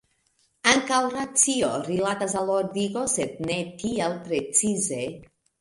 [0.71, 5.03] Ankaŭ racio rilatas al ordigo, sed ne tiel precize.